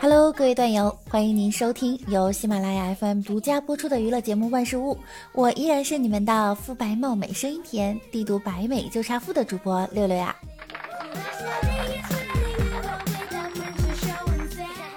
[0.00, 4.92] Hello，各位段友，欢迎您收听由喜马拉雅 FM 独家播出的娱乐节目《万事屋》，
[5.32, 10.34] 我依然是你们的肤白貌美、声音甜、帝都白美就差富的主播六六呀。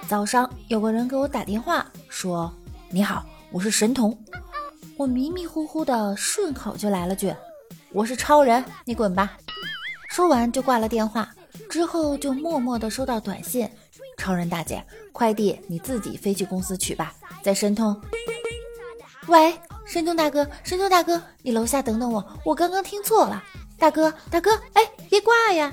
[0.08, 2.52] 早上有个人给我打电话说
[2.92, 4.16] ：“你好，我是神童。”
[4.98, 7.32] 我迷迷糊糊的顺口就来了句
[7.94, 9.38] ：“我是超人，你滚吧。”
[10.10, 11.32] 说完就挂了电话，
[11.70, 13.70] 之后就默默的收到短信。
[14.18, 17.14] 超人大姐，快递你自己飞去公司取吧，
[17.44, 17.98] 在申通。
[19.28, 19.54] 喂，
[19.86, 23.40] 申通大哥，申通大哥，你楼下等等我，我刚刚听错了。
[23.78, 25.72] 大哥，大哥，哎，别挂呀。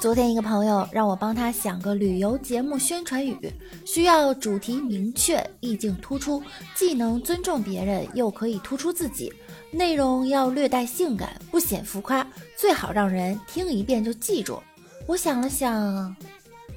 [0.00, 3.52] 昨天一个朋友让我帮他想个旅游节目宣传语，
[3.84, 6.42] 需要主题明确、意境突出，
[6.74, 9.30] 既能尊重别人，又可以突出自己。
[9.70, 14.58] 内容要略带性感，不显浮夸，最好让人听一遍就记住。
[15.06, 16.16] 我想了想，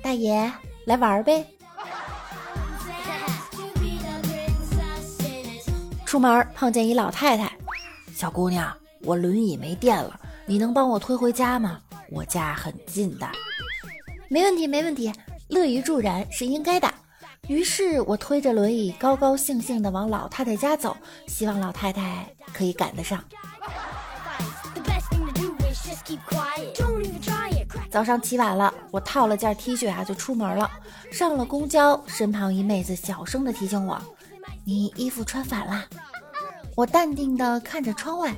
[0.01, 0.51] 大爷
[0.83, 1.47] 来玩呗。
[6.05, 7.49] 出门碰见一老太太，
[8.13, 11.79] 小姑娘，我轮椅没电了，你能帮我推回家吗？
[12.13, 13.27] 我家很近的，
[14.29, 15.11] 没问题，没问题，
[15.47, 16.93] 乐于助人是应该的。
[17.47, 20.95] 于是我推着轮椅，高高兴兴地往老太太家走，
[21.27, 23.23] 希望老太太可以赶得上。
[27.89, 30.69] 早上起晚了，我套了件 T 恤啊，就出门了。
[31.11, 33.99] 上了公交，身旁一妹子小声地提醒我
[34.63, 35.83] ：“你衣服穿反了。”
[36.75, 38.35] 我淡定地看着窗外。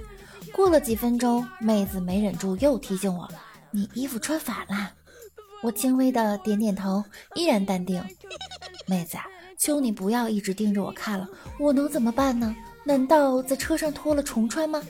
[0.53, 3.29] 过了几分钟，妹子没忍住又提醒我。
[3.75, 4.93] 你衣服穿反了，
[5.61, 8.01] 我轻微的点点头，依然淡定。
[8.87, 9.17] 妹子，
[9.57, 11.27] 求你不要一直盯着我看了，
[11.59, 12.55] 我能怎么办呢？
[12.85, 14.81] 难道在车上脱了重穿吗？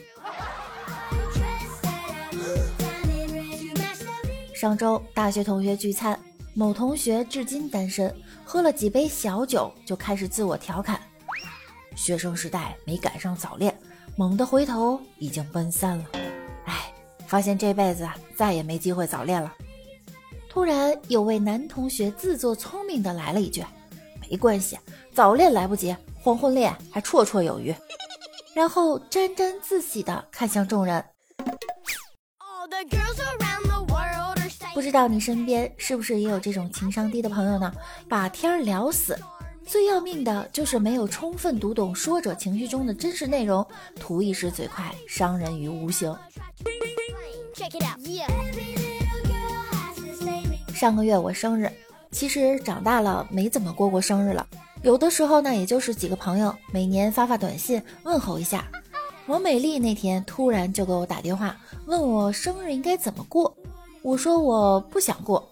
[4.54, 6.20] 上周大学同学聚餐，
[6.54, 11.02] 某同学至今单身，喝了几杯小酒就开始自我调侃：
[11.96, 13.76] 学生时代没赶上早恋，
[14.16, 16.06] 猛地回头已经奔三了。
[17.28, 19.54] 发现这辈子再也没机会早恋了。
[20.50, 23.64] 突然有位男同学自作聪明的来了一句
[24.30, 24.78] ：“没关系，
[25.14, 27.76] 早恋来不及，黄昏恋还绰绰有余。”
[28.56, 31.04] 然后沾沾自喜的看向众人。
[34.74, 37.74] 不知道你身边是不是也有这种情商低的朋友呢？
[38.08, 39.18] 把天聊死，
[39.66, 43.66] 最要命的就是没有充分读懂说者情绪中的真实内容，
[44.00, 46.14] 图一时嘴快，伤人于无形。
[50.74, 51.72] 上个月我生日，
[52.12, 54.46] 其实长大了没怎么过过生日了。
[54.84, 58.66] 有的时候呢，也就是几个朋友每年发发短信问候一下。
[59.28, 61.56] 王美丽那天突然就给我打电话，
[61.86, 63.56] 问我生日应该怎么过。
[64.02, 65.48] 我说我不想过，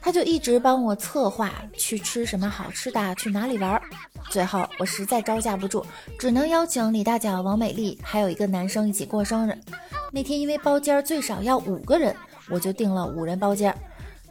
[0.00, 3.82] 她就一直帮我策划去吃什么好吃的，去哪里玩。
[4.30, 5.84] 最后我实在招架不住，
[6.20, 9.58] 只能邀请李大脚、王美丽还有一个男生一起过生日。
[10.10, 12.14] 那天因为包间最少要五个人，
[12.48, 13.74] 我就订了五人包间。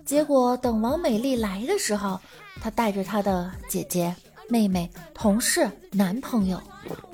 [0.04, 2.20] 结果等王美丽来的时候，
[2.62, 4.16] 她带着她的姐姐、
[4.50, 6.60] 妹妹、同事、男朋友，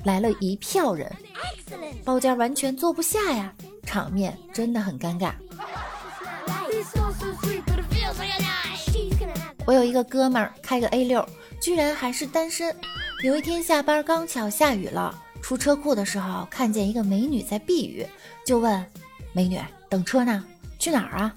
[0.04, 1.10] 来了一票人，
[2.04, 3.52] 包间完全坐不下呀，
[3.84, 5.32] 场面真的很尴尬。
[9.66, 11.26] 我有一个哥们儿开个 A 六，
[11.60, 12.74] 居然还是单身。
[13.22, 15.22] 有一天下班刚巧下雨了。
[15.44, 18.06] 出车库的时候，看见一个美女在避雨，
[18.46, 18.82] 就问
[19.34, 19.60] 美女
[19.90, 20.42] 等车呢，
[20.78, 21.34] 去哪儿啊？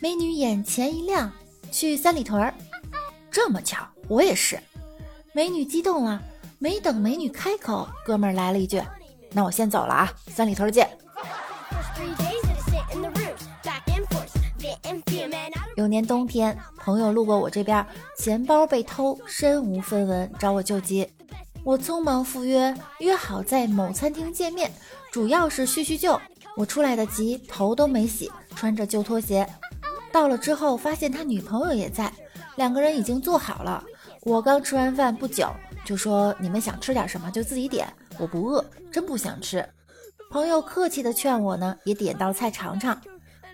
[0.00, 1.32] 美女眼前一亮，
[1.70, 2.52] 去三里屯儿。
[3.30, 4.60] 这么巧，我也是。
[5.32, 6.22] 美女激动了，
[6.58, 8.82] 没等美女开口，哥们儿来了一句
[9.32, 10.86] ：“那我先走了啊，三里屯见。”
[15.76, 17.86] 有年冬天，朋友路过我这边，
[18.18, 21.08] 钱包被偷，身无分文，找我救急。
[21.64, 24.70] 我匆忙赴约，约好在某餐厅见面，
[25.12, 26.20] 主要是叙叙旧。
[26.56, 29.46] 我出来的急，头都没洗，穿着旧拖鞋。
[30.10, 32.12] 到了之后，发现他女朋友也在，
[32.56, 33.82] 两个人已经做好了。
[34.22, 35.48] 我刚吃完饭不久，
[35.84, 37.88] 就说你们想吃点什么就自己点，
[38.18, 39.64] 我不饿，真不想吃。
[40.30, 43.00] 朋友客气的劝我呢，也点道菜尝尝。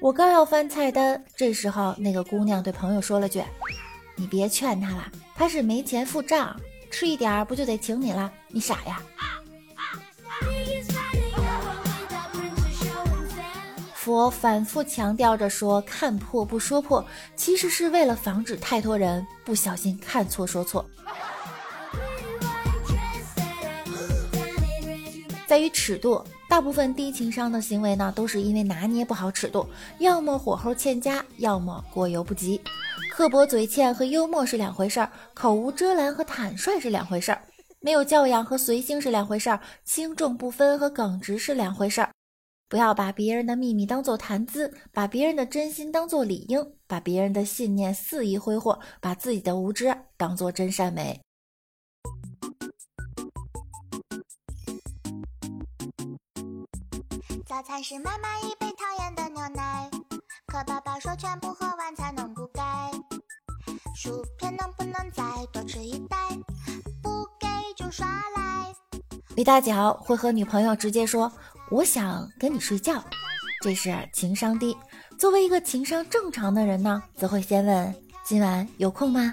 [0.01, 3.43] 我刚要翻菜单，这时候那个姑娘对朋友说了句
[4.17, 6.59] ：“你别劝他了，他是没钱付账。”
[6.91, 8.31] 吃一点不就得请你了？
[8.49, 9.01] 你傻呀！
[13.95, 17.05] 佛反复强调着说看破不说破，
[17.37, 20.83] 其实是为了防止太多人不小心看错说错。
[25.47, 29.69] 在于尺度，大部分低情商的行为呢，都是因为拿捏不好尺度，
[29.99, 32.61] 要么火候欠佳，要么过犹不及。
[33.19, 37.43] 刻薄嘴欠和幽默是两回事儿，口无遮拦和坦率是两回事儿，
[37.81, 42.13] 没有教养和随性是两回事儿，轻重不分和耿直是两回事儿。
[42.69, 51.21] 不要把别人的秘密当做谈资，把别人的真心当做理应，把别人的信念肆意挥霍，把自己的无知当做真善美。
[57.45, 59.91] 早餐是妈妈一杯讨厌的牛奶，
[60.47, 62.33] 可爸爸说全部喝完才能
[69.39, 71.31] 李大脚会和女朋友直接说
[71.71, 73.01] ：“我想跟你睡觉。”
[73.63, 74.77] 这是情商低。
[75.17, 77.95] 作为一个情商正常的人呢，则会先问
[78.27, 79.33] ：“今晚有空吗？”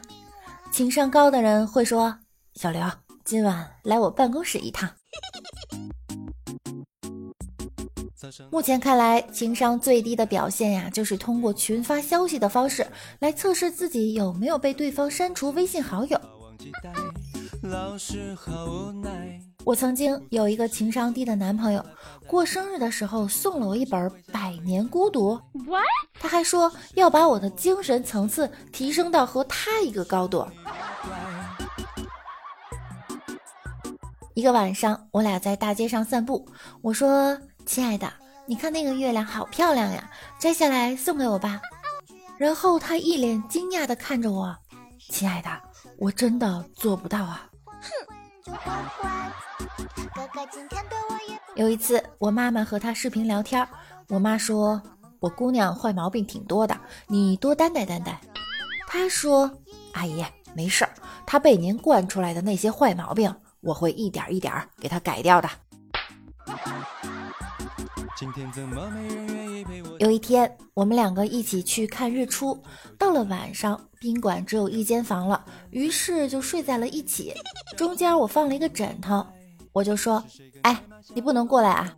[0.71, 2.15] 情商高的人会说
[2.53, 2.87] ：“小刘，
[3.23, 4.87] 今晚来我办公室一趟。”
[8.51, 12.85] 目前看来，情商最低的表现呀，就是通过群发消息的方式
[13.17, 16.21] 来测试自己有没有被对方删除微信好友。
[19.65, 21.83] 我曾经有一个情商低的男朋友，
[22.27, 23.99] 过生日的时候送了我一本
[24.31, 25.33] 《百年孤独》，
[26.13, 30.47] 他还说要把我的精神层次提升到和他一个高度。
[34.35, 36.47] 一个晚上，我俩在大街上散步，
[36.81, 37.37] 我说。
[37.65, 38.07] 亲爱的，
[38.45, 40.07] 你看那个月亮好漂亮呀，
[40.37, 41.59] 摘下来送给我吧。
[42.37, 44.55] 然后他一脸惊讶地看着我，
[45.09, 45.49] 亲爱的，
[45.97, 47.49] 我真的做不到啊。
[48.45, 48.55] 哼。
[51.55, 53.65] 有一次，我妈妈和他视频聊天，
[54.09, 54.81] 我妈说
[55.19, 58.19] 我姑娘坏毛病挺多的，你多担待担待。
[58.87, 59.51] 她说，
[59.93, 60.23] 阿姨
[60.53, 60.91] 没事儿，
[61.25, 65.49] 她被您惯出来的那些坏毛病，我会一点一点给她改掉的。
[69.99, 72.61] 有一天，我们两个一起去看日出。
[72.97, 77.33] 到了晚上，宾馆只有一间房了，于是就睡在了一起。
[77.75, 79.25] 中间我放了一个枕头，
[79.75, 80.23] 我就说
[80.63, 80.81] ：“哎，
[81.13, 81.93] 你不能过来啊！”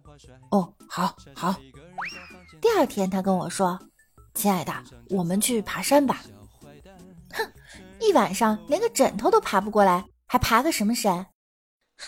[0.50, 1.56] 哦，好，好。
[2.60, 3.80] 第二天，他跟我说
[4.34, 4.74] ：“亲爱的，
[5.12, 6.24] 我们去爬山吧。”
[7.36, 7.54] 哼，
[8.02, 11.28] 一晚上连个枕头都爬不过来，还爬个什么山？
[12.00, 12.08] 哼。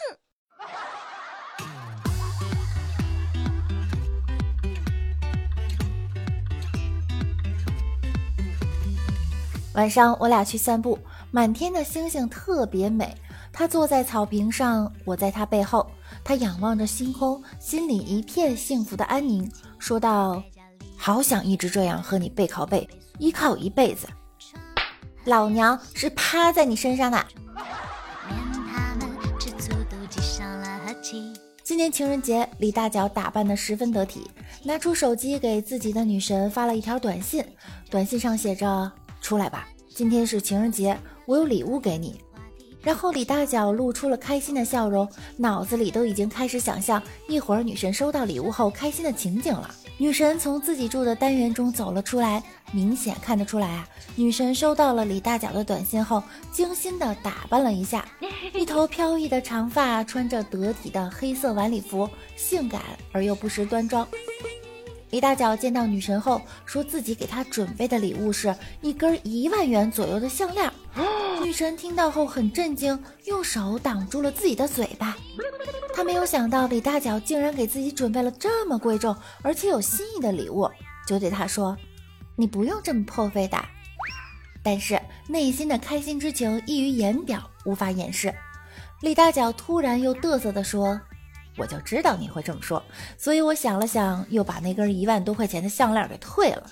[9.75, 10.97] 晚上我俩去散步，
[11.29, 13.15] 满天的星星特别美。
[13.51, 15.89] 他坐在草坪上，我在他背后。
[16.23, 20.41] 他仰望着星空，心里一片幸福的安宁，说道
[20.97, 22.87] ：“好想一直这样和你背靠背，
[23.17, 24.07] 依靠一辈子。”
[25.25, 27.25] 老娘是趴在你身上的。
[31.63, 34.29] 今年情人节，李大脚打扮的十分得体，
[34.63, 37.45] 拿出手机给自己的女神发了一条短信，
[37.89, 38.91] 短信上写着。
[39.21, 42.19] 出来吧，今天是情人节，我有礼物给你。
[42.81, 49.69] 然后李大脚露出了开心的笑容，脑子里都已经开始想象一会儿女神收到礼物后开心的情景了。
[49.97, 52.41] 女神从自己住的单元中走了出来，
[52.71, 56.23] 明显看得出来啊，女神收到了李大脚的短信后，
[56.53, 58.05] 精心的打扮了一下，
[58.53, 64.07] 一头飘逸的长发，穿着得体的黑色晚礼服，性感而又不失端庄。
[65.09, 70.71] 李大脚见到女神后，说自己给她准备的礼物是一根一万元左右的项链。
[71.43, 75.17] 女神听到后很震惊，用手挡住了自己的嘴巴。
[75.93, 80.69] 她没有想到李大脚竟然给自己准备了这么贵重而且有心意的礼物，
[81.07, 81.77] 就对他说
[82.37, 83.57] ：“你不用这么破费的。”
[84.63, 88.33] 但是内心的开心之情溢于言表，无法掩饰。
[89.01, 90.99] 李大脚突然又嘚瑟地说。
[91.57, 92.81] 我就知道你会这么说，
[93.17, 96.69] 所以我想了想，又把那根一万多块钱的项链给退了。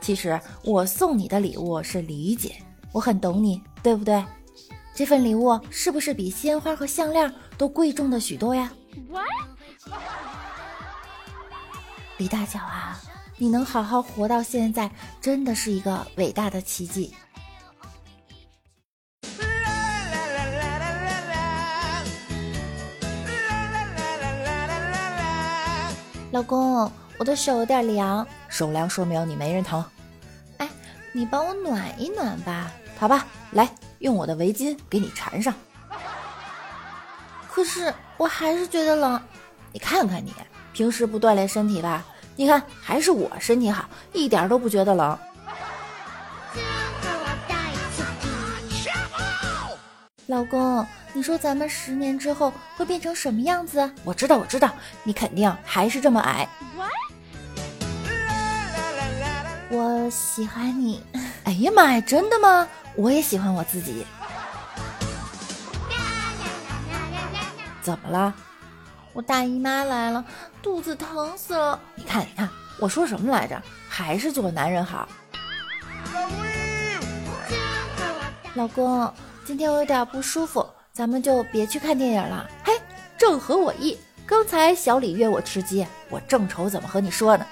[0.00, 2.54] 其实我送你的礼物是理解，
[2.92, 4.24] 我很懂你，对不对？
[4.94, 8.70] 这份礼物是不是比鲜花和项链都贵重的许多呀？
[12.18, 13.00] 李大脚啊，
[13.38, 17.14] 你能好好活到现在，真的是一个伟大的奇迹。
[26.32, 29.82] 老公，我的手有点凉，手凉说明你没人疼。
[31.12, 32.70] 你帮我暖一暖吧。
[32.98, 33.68] 好吧，来，
[34.00, 35.54] 用我的围巾给你缠上。
[37.50, 39.20] 可是我还是觉得冷。
[39.72, 40.34] 你看看你，
[40.72, 42.04] 平时不锻炼身体吧？
[42.36, 45.18] 你看，还是我身体好，一点都不觉得冷。
[50.26, 53.90] 老公，你说咱们十年之后会变成什么样子？
[54.04, 54.70] 我知道，我知道，
[55.02, 56.48] 你肯定还是这么矮。
[59.70, 61.00] 我喜欢你。
[61.44, 62.66] 哎呀妈呀，真的吗？
[62.96, 64.04] 我也喜欢我自己。
[67.80, 68.34] 怎么了？
[69.12, 70.24] 我大姨妈来了，
[70.60, 71.78] 肚子疼死了。
[71.94, 72.48] 你看，你看，
[72.80, 73.62] 我说什么来着？
[73.88, 75.08] 还是做男人好。
[78.54, 79.12] 老公。
[79.44, 82.48] 今天我有点不舒服，咱们就别去看电影了。
[82.64, 82.72] 嘿，
[83.18, 83.98] 正合我意。
[84.26, 87.44] 刚才小李约我吃鸡，我正愁怎么和你说呢。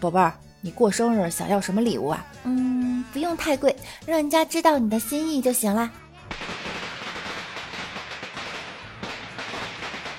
[0.00, 2.24] 宝贝儿，你过生日想要什么礼物啊？
[2.44, 3.74] 嗯，不用太贵，
[4.06, 5.90] 让人家知道你的心意就行了。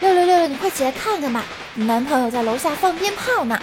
[0.01, 1.43] 六六六六，你快起来看看吧，
[1.73, 3.59] 你男朋友在楼下放鞭炮呢。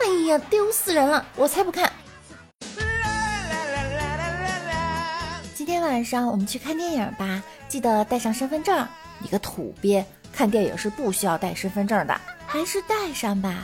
[0.00, 1.24] 哎呀，丢死人了！
[1.36, 1.90] 我才不看。
[5.54, 8.86] 今天晚上我们去看电影吧，记得带上身份证。
[9.18, 13.62] 你个土鳖，看电影是不需要带身份证的，还是带上吧。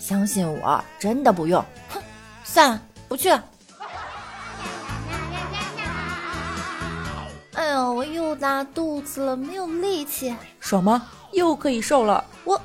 [0.00, 1.64] 相信我，真的不用。
[1.90, 2.02] 哼，
[2.42, 3.44] 算了，不去了。
[7.54, 10.34] 哎呦，我又拉肚子了，没有力气。
[10.58, 11.06] 爽吗？
[11.32, 12.24] 又可以瘦了。
[12.44, 12.60] 我。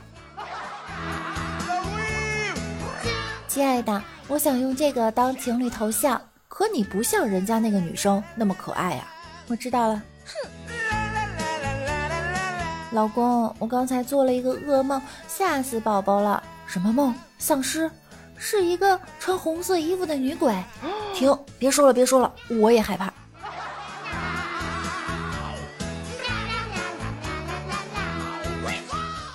[3.47, 9.05] 亲爱的，我想用这个当情侣头像，可你不像人家那个女生那么可爱呀。
[9.47, 10.49] 我知道了，哼。
[12.91, 16.41] 老公，我刚才做了一个噩梦，吓死宝宝了。
[16.67, 17.13] 什么梦？
[17.37, 17.89] 丧尸？
[18.37, 20.53] 是一个穿红色衣服的女鬼。
[21.13, 23.13] 停，别说了，别说了，我也害怕。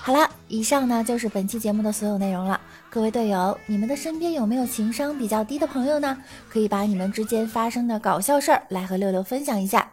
[0.03, 2.59] 好了，以上呢就是本期节目的所有内容了。
[2.89, 6.17] 各位队友，你们的身边有没有情商比较低的朋友呢？
[6.49, 9.90] 可以把你们之间发生的搞笑事儿来和六六分享一下。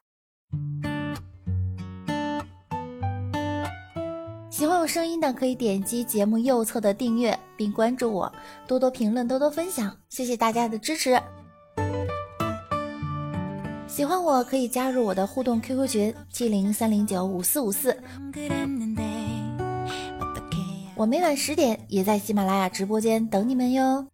[4.88, 8.32] 声音的可以点击节目右侧的订阅并关注我，
[8.66, 11.20] 多多评论，多多分享，谢谢大家的支持。
[13.86, 17.96] 喜欢我可以加入我的互动 QQ 群七零三零九五四五四。
[20.96, 24.06] 我每晚十点也在喜马拉雅直播间等你们哟。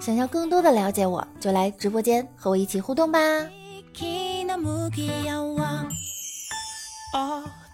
[0.00, 3.18] 想要更多的了解我，就来直播间和我一起互动吧。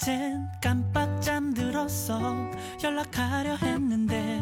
[0.00, 2.19] 어젠 깜빡 잠들었어
[2.83, 4.40] 연락하려 했는데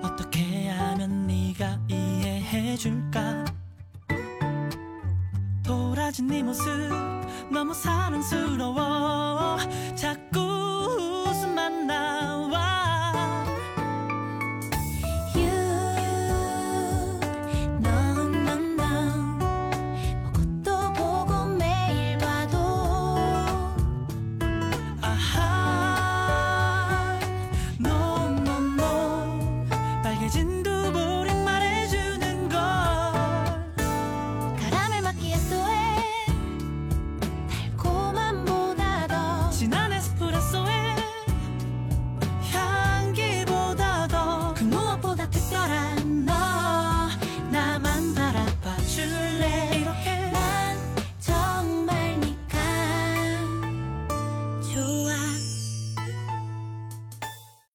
[0.00, 3.46] 어떻게 하면 네가 이해해줄까?
[5.64, 6.68] 돌아진 네 모습
[7.50, 9.56] 너무 사랑스러워.
[9.96, 12.19] 자꾸 웃음만 나.